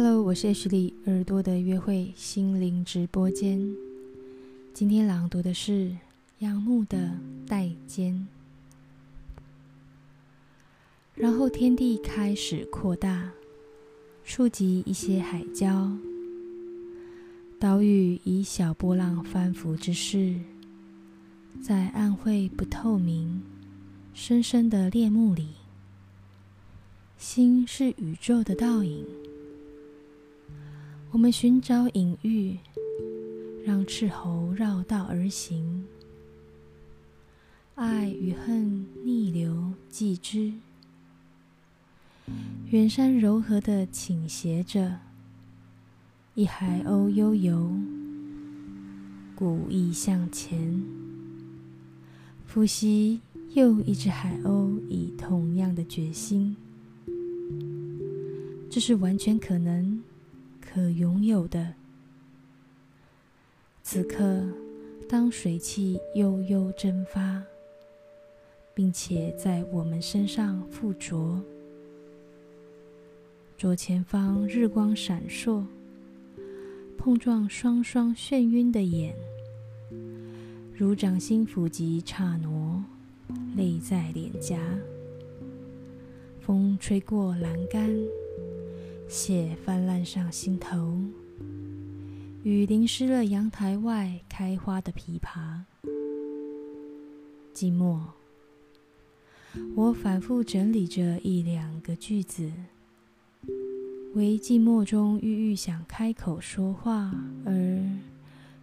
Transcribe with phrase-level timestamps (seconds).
[0.00, 3.60] Hello，我是 H 里耳朵的约会心灵直播间。
[4.72, 5.90] 今天朗读的是
[6.38, 6.96] 杨牧的
[7.48, 8.14] 《代间》。
[11.16, 13.28] 然后天地开始扩大，
[14.24, 15.98] 触及一些海礁，
[17.58, 20.36] 岛屿以小波浪翻浮之势，
[21.60, 23.42] 在暗晦不透明、
[24.14, 25.48] 深深的裂幕里，
[27.16, 29.04] 心是宇宙的倒影。
[31.18, 32.56] 我们寻找隐喻，
[33.64, 35.84] 让斥候绕道而行，
[37.74, 40.52] 爱与恨逆流继之。
[42.70, 45.00] 远山柔和的倾斜着，
[46.36, 47.68] 一海鸥悠游，
[49.34, 50.80] 古意向前。
[52.46, 53.20] 复习
[53.54, 56.56] 又一只海鸥，以同样的决心，
[58.70, 60.00] 这是完全可能。
[60.78, 61.74] 可拥有的。
[63.82, 64.44] 此刻，
[65.08, 67.42] 当水汽悠悠蒸发，
[68.74, 71.42] 并且在我们身上附着，
[73.56, 75.64] 左前方日光闪烁，
[76.96, 79.16] 碰撞双双眩晕的眼，
[80.72, 82.84] 如掌心抚及刹那，
[83.56, 84.56] 泪在脸颊，
[86.40, 87.92] 风吹过栏杆。
[89.08, 90.98] 血泛滥上心头，
[92.42, 95.62] 雨淋湿了阳台外开花的枇杷。
[97.54, 98.00] 寂寞，
[99.74, 102.52] 我反复整理着一两个句子，
[104.12, 107.10] 为寂寞中郁郁想开口说话，
[107.46, 107.82] 而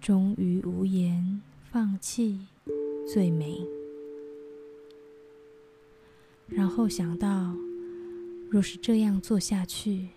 [0.00, 2.46] 终于无言，放弃
[3.12, 3.58] 最美。
[6.46, 7.56] 然后想到，
[8.48, 10.10] 若是这样做下去。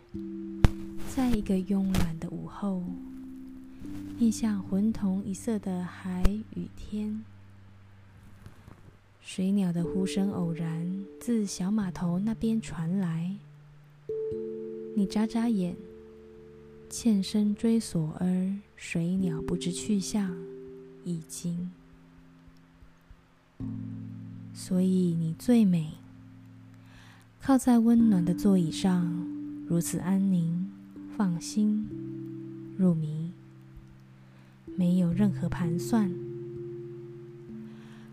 [1.13, 2.81] 在一个慵懒的午后，
[4.17, 6.23] 面向浑同一色的海
[6.55, 7.21] 与天，
[9.19, 13.35] 水鸟的呼声偶然自小码头那边传来。
[14.95, 15.75] 你眨眨眼，
[16.89, 20.33] 欠身追索，而水鸟不知去向，
[21.03, 21.71] 已经。
[24.53, 25.91] 所以你最美，
[27.41, 29.13] 靠在温暖的座椅上，
[29.67, 30.71] 如此安宁。
[31.21, 31.87] 放心
[32.79, 33.29] 入迷，
[34.75, 36.11] 没有任何盘算，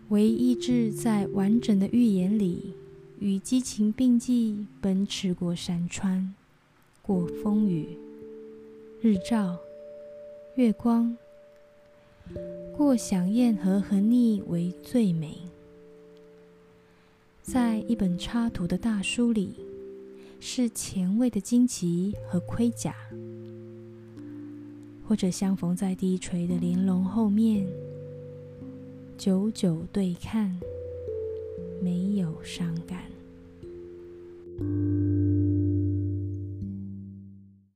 [0.09, 2.75] 唯意志在完整的预言里，
[3.17, 6.35] 与激情并济，奔驰过山川，
[7.01, 7.97] 过风雨，
[9.01, 9.57] 日照，
[10.53, 11.17] 月光，
[12.77, 15.35] 过响艳和横逆为最美。
[17.41, 19.68] 在一本插图的大书里。
[20.41, 22.95] 是前卫的荆棘和盔甲，
[25.07, 27.67] 或者相逢在低垂的玲珑后面，
[29.17, 30.59] 久久对看，
[31.81, 33.18] 没有伤感。